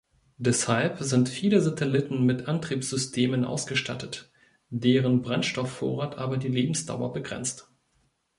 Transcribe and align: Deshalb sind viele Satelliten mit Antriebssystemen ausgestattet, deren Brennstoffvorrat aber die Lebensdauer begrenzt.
Deshalb 0.39 0.97
sind 1.01 1.29
viele 1.29 1.61
Satelliten 1.61 2.23
mit 2.25 2.47
Antriebssystemen 2.47 3.45
ausgestattet, 3.45 4.31
deren 4.71 5.21
Brennstoffvorrat 5.21 6.17
aber 6.17 6.37
die 6.37 6.47
Lebensdauer 6.47 7.13
begrenzt. 7.13 7.69